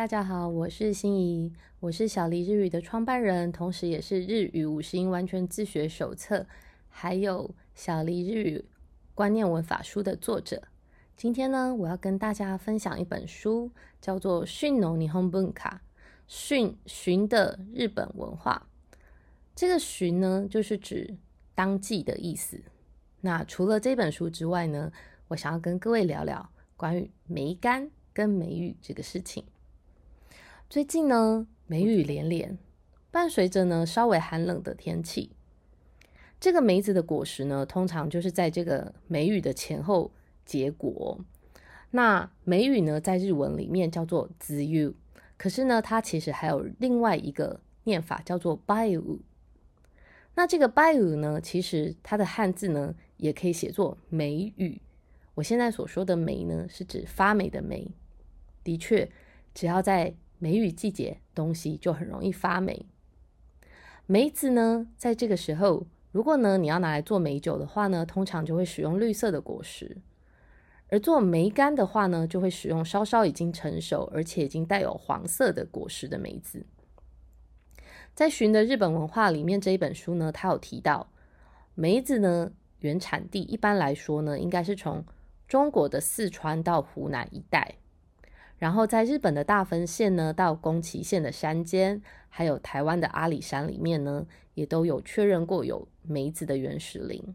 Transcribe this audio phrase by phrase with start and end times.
[0.00, 6.46] 大家好，我是心怡，我是小黎日语的创办人，同时也是日语五十音完全自学手册，
[6.88, 8.64] 还有小黎日语
[9.14, 10.62] 观念文法书的作者。
[11.18, 13.70] 今天呢，我要跟大家分享一本书，
[14.00, 15.82] 叫做《训农霓虹本卡》，
[16.26, 18.66] 训寻的日本文化。
[19.54, 21.14] 这个寻呢，就是指
[21.54, 22.58] 当季的意思。
[23.20, 24.90] 那除了这本书之外呢，
[25.28, 29.44] 我想要跟各位聊聊关于梅干跟梅雨这个事情。
[30.70, 32.56] 最近呢，梅雨连连，
[33.10, 35.32] 伴随着呢稍微寒冷的天气。
[36.38, 40.12] 这个梅子的果实呢，通常就是在这个梅雨的前后
[40.46, 41.18] 结果。
[41.90, 44.94] 那梅雨呢，在日文里面叫做 “zu”，
[45.36, 49.18] 可是呢，它其实还有另外一个念法，叫做 “baiu”。
[50.36, 54.80] 那这个 “baiu” 呢，其实它的汉字呢，也可以写作梅雨。
[55.34, 57.90] 我现在所说的梅呢，是指发霉的霉。
[58.62, 59.10] 的确，
[59.52, 62.86] 只要在梅雨季节，东西就很容易发霉。
[64.06, 69.98] 梅子呢，在这个时候，如果呢你要拿来做梅酒的话呢，通常就会使用绿色的果实；
[70.88, 76.64] 而做梅干的话呢，就会使用稍稍已经成熟而且已经带有黄色的果实的梅子。
[78.14, 81.12] 在《寻的日本文化》里面这一本书呢，它有提到
[81.74, 85.04] 梅子呢原产地一般来说呢，应该是从
[85.46, 87.76] 中国的四川到湖南一带。
[88.60, 97.34] 然后在日本的大分县呢，到宫崎县的山间，还有台湾的阿里山里面呢，也都有确认过有梅子的原始林。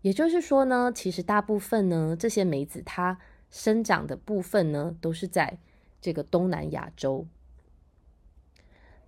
[0.00, 3.18] 也就是说呢，其实大部分呢，这些梅子它
[3.50, 5.58] 生长的部分呢，都是在
[6.00, 7.26] 这个东南亚洲。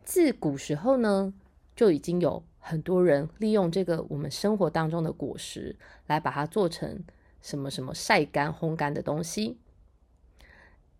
[0.04, 1.32] 自古时候呢，
[1.74, 5.74] 就已经有很多人利用这个我们生活当中的果实，
[6.06, 7.02] 来把它做成
[7.40, 9.56] 什么什么晒干、烘干的东西。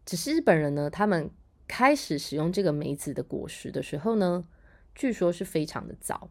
[0.04, 1.30] 只是日本人呢，他们
[1.68, 4.44] 开始使用这个梅子的果实的时候呢，
[4.94, 6.28] 据说是非常的早。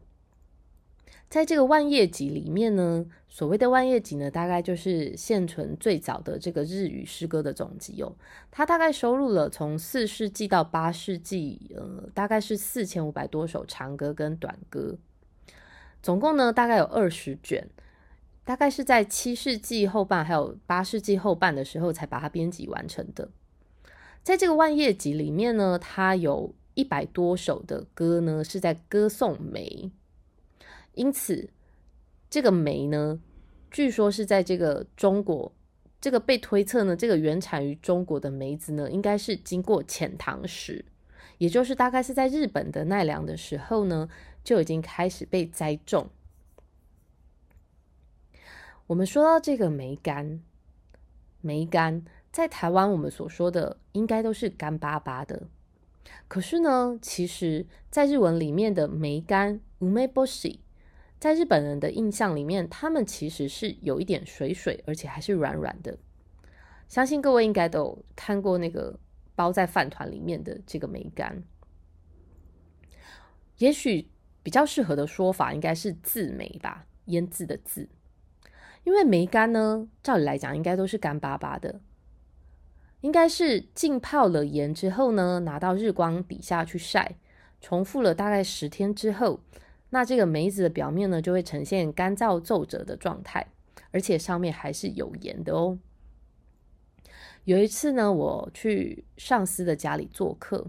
[1.28, 8.12] 在这个万叶集里面呢，所谓的万叶集呢，大概就是现存最早的这个日语诗歌的总集哦。
[8.50, 14.98] 它大概收录了从四世纪到八世纪，呃，大概是四千五百多首长歌跟短歌，
[16.02, 17.68] 总共呢大概有二十卷，
[18.42, 23.28] 大概是在七世纪后半还有八世纪后半的时候才把它编辑完成的。
[24.22, 29.90] 在这个万叶集里面呢，它有一百多首的歌呢，是在歌颂梅。
[30.92, 31.50] 因此，
[32.28, 33.20] 这个梅呢，
[33.70, 35.52] 据说是在这个中国，
[36.00, 40.84] 这个被推测呢，这个原产于中国的梅子呢，应该是经过遣唐使，
[41.38, 44.08] 也就是大概是在日本的奈良的时候呢，
[44.44, 46.10] 就已经开始被栽种。
[48.86, 50.42] 我们说到这个梅干，
[51.40, 52.04] 梅干。
[52.32, 55.48] 在台湾，我们所说的应该都是干巴巴的。
[56.28, 60.60] 可是呢，其实，在日文里面的梅干 （umeboshi），
[61.18, 65.98] 在日本人的印象里面，他们其实是有一点水水，而且还是软软的。
[66.88, 68.98] 相信各位应该都看过那个
[69.34, 71.42] 包在饭团里面的这个梅干。
[73.58, 74.08] 也许
[74.42, 77.88] 比较适合的说法应该是渍梅吧，腌渍的渍。
[78.84, 81.80] 因为梅干呢，照理来讲应该都是干巴巴的。
[83.00, 87.16] 应该是浸泡了盐之后呢，拿到日光底下去晒，
[87.60, 89.40] 重复了大概十天之后，
[89.88, 93.46] 那这个梅子的表面呢就会呈现干燥皱褶的状态，
[93.90, 95.78] 而且上面还是有盐的哦。
[97.44, 100.66] 有一次呢，我去上司的家里做客，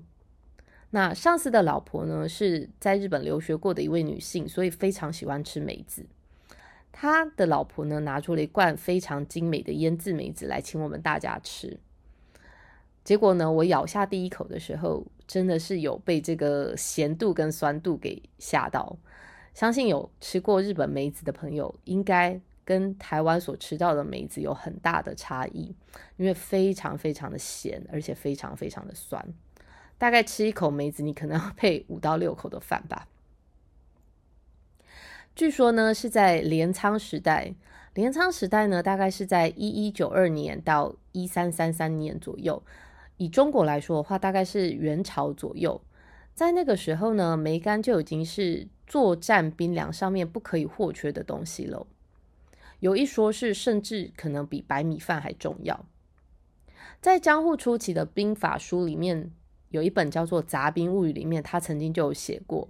[0.91, 6.05] 那上司的老婆呢是在日本留学过的一位女性，所以非常喜欢吃梅子。
[6.93, 11.77] 他的老婆呢拿出了一罐非常精美的腌制梅子来请我们大家吃。
[13.03, 18.95] 结果呢，我咬下第一口的时候，真的是有被这个咸度跟酸度给吓到。
[19.53, 25.75] 相信有吃过日本梅子的朋友，应该跟台湾所吃到的梅子有很大的差异，
[26.15, 29.33] 因为非常非常的咸，而且非常非常的酸。
[29.97, 33.07] 大概吃一口梅子，你可能要配五到六口的饭吧。
[35.35, 37.53] 据说呢，是在镰仓时代，
[37.93, 42.61] 镰仓时代呢，大概是在一一九二年到一三三三年左右。
[43.21, 45.79] 以中国来说的话，大概是元朝左右，
[46.33, 51.85] 在那个时候呢，梅干就已经是作战兵粮上面不可以或缺的东西了。
[52.79, 55.85] 有一说是，甚至可能比白米饭还重要。
[56.99, 59.31] 在江户初期的兵法书里面，
[59.69, 62.69] 有一本叫做《杂兵物语》，里面他曾经就有写过，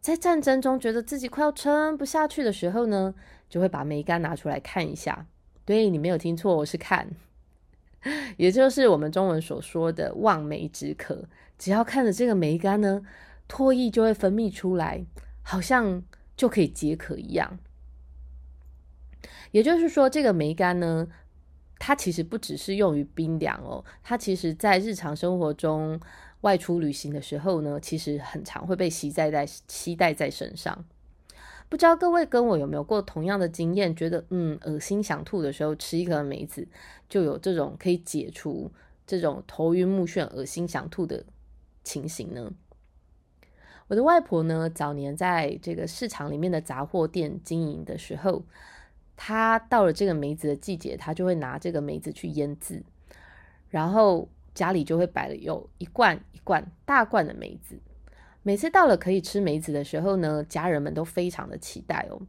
[0.00, 3.12] 在战争中觉得自己快要撑不下去的时候呢，
[3.48, 5.26] 就会把梅干拿出来看一下。
[5.64, 7.10] 对你没有听错，我是看。
[8.36, 11.24] 也就是我们中文所说的望梅止渴。
[11.58, 13.02] 只要看着这个梅干呢，
[13.48, 15.04] 唾液就会分泌出来，
[15.42, 16.02] 好像
[16.36, 17.58] 就可以解渴一样。
[19.52, 21.06] 也就是说，这个梅干呢，
[21.78, 25.98] 它其实不只是用于冰凉哦，它其实在日常生活中
[26.42, 30.84] 外出旅行的时候呢，其实很常会被携带在携带在身上。
[31.68, 33.94] 不知道各位跟我有没有过同样的经验？
[33.94, 36.66] 觉得嗯恶心想吐的时候，吃一颗梅子
[37.08, 38.70] 就有这种可以解除
[39.06, 41.24] 这种头晕目眩、恶心想吐的
[41.82, 42.52] 情形呢？
[43.88, 48.44] 我的外婆呢，早年在这个市场里面的杂货店经营的时候，
[49.16, 52.82] 她到了这个梅子的季节，她就会拿这个梅子去腌制，
[53.68, 57.78] 然后家里就会摆了有一罐一罐大罐的梅子。
[58.46, 62.22] 每次到了可以吃梅子的时候呢，家人们都非常的期待哦。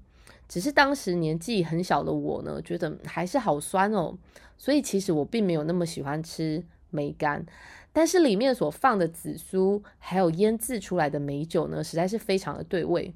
[0.50, 4.18] 只是当时年纪很小的我呢，觉得还是好酸哦，
[4.58, 7.46] 所以其实我并没有那么喜欢吃梅干。
[7.94, 13.14] 但是里面所放的紫苏，还有腌制出来的梅酒呢，实在是非常的对味。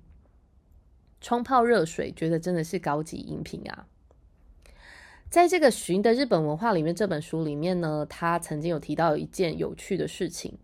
[1.19, 3.87] 冲泡热水，觉得真的是高级饮品啊。
[5.27, 10.59] 在这个《寻的日本文化》里面这本书里面呢，他曾经有提到一件有趣的事情。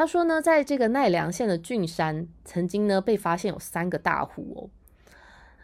[0.00, 5.12] 他说呢，在这个奈良县的郡山，曾经呢被发现有三个大湖哦，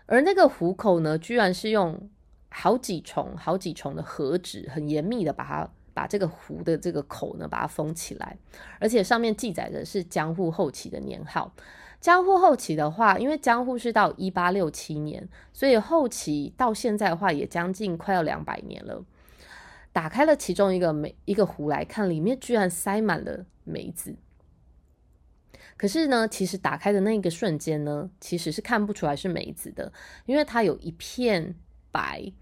[0.05, 2.11] 而那个湖口呢，居然是用
[2.51, 8.37] 好几重、好几重的和纸，很严密的把它把这个湖的这个口呢把它封起来，
[8.79, 11.55] 而且上面记载的是江户后期的年号。
[11.99, 19.03] 江户后期的话，因为江户是到一八六七年，所以后期到现在的话，也将近快要两百年了。
[19.95, 24.15] 打开了其中一个梅一个壶来看，里面居然塞满了梅子。
[25.77, 29.93] 可是呢，其实打开的那个瞬间呢，其实是看不出来是梅子的，
[30.25, 31.55] 因为它有一片
[31.91, 32.33] 白。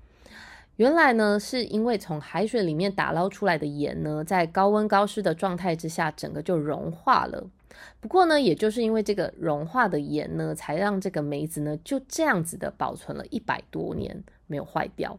[0.76, 7.48] 原来呢，是因为从海水里面打捞出来的盐呢，在高温高湿的状态之下，整个就融化了。
[8.00, 15.18] 不过呢，也就是因为这个融化的盐呢，才让这个梅子呢就这样子的保存了一百多年没有坏掉。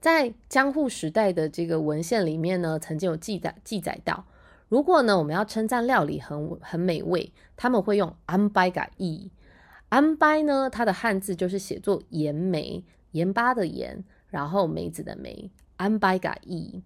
[0.00, 4.26] 在江户时代的这个文献里面呢，曾经有记载记载到，
[4.74, 9.30] 如果呢我们要称赞料理很很美味，他们会用安拜嘎意。
[9.88, 12.82] 安拜呢，它的汉字就是写作盐梅，
[13.12, 16.82] 盐巴的盐，然后梅子的梅，安拜嘎意。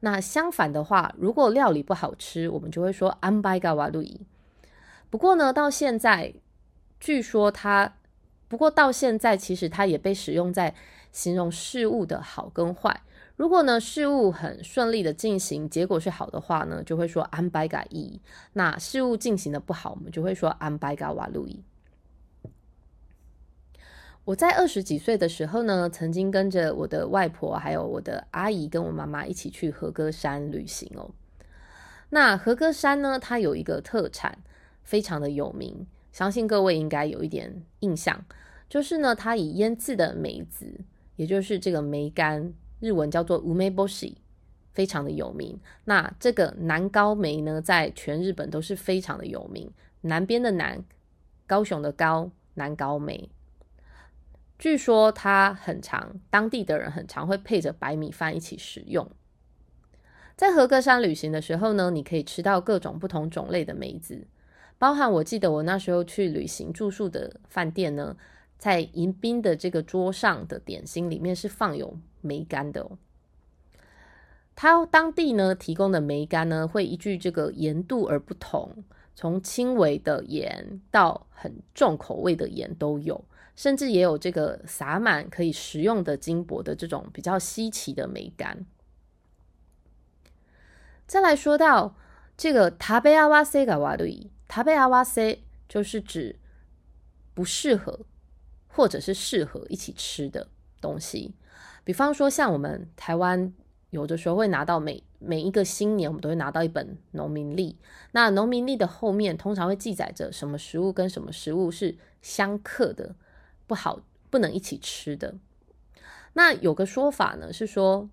[0.00, 4.20] 那相反的话，如果料理不好吃，我们就会说安拜嘎瓦路伊。
[5.08, 6.34] 不过呢，到现在，
[7.00, 7.94] 据说它，
[8.48, 10.74] 不过到现在其实它也被使用在。
[11.12, 13.00] 形容事物的好跟坏。
[13.40, 18.20] 如果呢事物很顺利的进行，结果是好的话呢，就会说安白嘎伊。
[18.52, 21.64] 那事物进行的不好，我们就会说安白嘎瓦路伊。
[24.26, 31.10] 我在二十几岁的时候呢，曾经跟着我的外婆还有我的阿姨跟我妈妈一起去和歌山旅行哦。
[32.10, 34.40] 那和歌山呢，它有一个特产
[34.82, 38.22] 非常的有名，相信各位应该有一点印象，
[38.68, 40.82] 就是呢，它以腌制的梅子。
[41.16, 44.18] 也就是这个梅干，日文叫做乌梅波西，
[44.72, 45.60] 非常的有名。
[45.84, 49.70] 那这个南高梅呢，在全日本都是非常的有名。
[50.00, 50.82] 南边的南，
[51.46, 53.30] 高雄的高，南高梅。
[54.58, 59.10] 据说它很长，当地的人很常会配着白米饭一起食用。
[60.36, 64.26] 在和歌山旅行的时候呢，你可以吃到各种不同种类的梅子，
[64.78, 68.16] 包含我记得我那时候去旅行住宿的饭店呢。
[68.58, 72.98] 在迎宾的这个桌上的点心里面是放有梅干的哦。
[74.54, 78.84] 它当地呢提供的梅干呢会依据这个盐度而不同，
[79.14, 83.24] 从轻微的盐到很重口味的盐都有，
[83.56, 88.66] 甚至也有这个撒满可以食用的金箔的这种比较稀奇的梅干。
[91.06, 91.96] 再来说到
[92.36, 96.38] 这个塔贝阿瓦塞嘎瓦瑞，塔贝阿瓦塞就是指
[97.34, 98.00] 不适合。
[98.72, 100.46] 或者是适合一起吃的
[100.80, 101.34] 东西，
[101.90, 103.52] 比方说像我们台湾
[103.90, 107.76] 有的时候会拿到每每一个新年，我们都会拿到一本农民历。
[108.12, 113.16] 那农民历的后面通常会记载着什么食物跟什么食物是相克的，
[113.66, 115.34] 不好不能一起吃的。
[116.34, 118.08] 那有个说法呢是说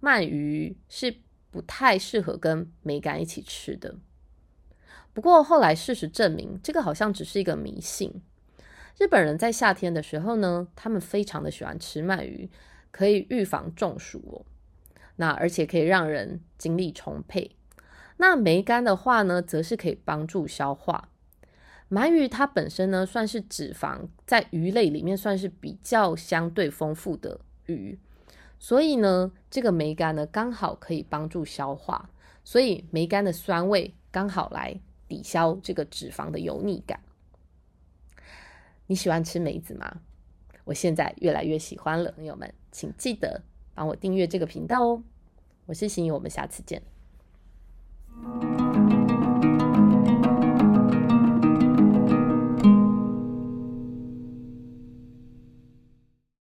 [0.00, 1.16] 鳗鱼是
[1.50, 3.96] 不太适合跟梅干一起吃的。
[5.12, 8.22] 不过后来事实证明，这个好像只是一个迷信。
[8.96, 12.48] 日本人在夏天的时候呢，他们非常的喜欢吃鳗鱼，
[12.90, 14.46] 可以预防中暑哦，
[15.16, 17.56] 那而且可以让人精力充沛，
[18.16, 21.10] 那梅干的话呢，则是可以帮助消化，
[21.90, 27.98] 鳗鱼它本身呢，算是脂肪，在鱼类里面算是比较相对丰富的鱼。
[28.58, 32.10] 所以呢，这个梅干呢，刚好可以帮助消化，
[32.42, 37.00] 所以梅干的酸味刚好来抵消这个脂肪的油腻感。
[38.86, 40.00] 你喜欢吃梅子吗？
[40.64, 42.52] 我现在越来越喜欢了，朋友们。
[42.70, 43.42] 请记得
[43.74, 45.02] 帮我订阅这个频道哦。
[45.66, 46.82] 我是心怡，我们下次见。